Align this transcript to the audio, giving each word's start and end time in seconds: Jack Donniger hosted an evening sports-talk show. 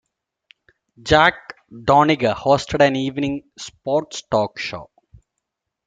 Jack 1.03 1.53
Donniger 1.71 2.33
hosted 2.35 2.83
an 2.83 2.95
evening 2.95 3.43
sports-talk 3.55 4.57
show. 4.57 4.89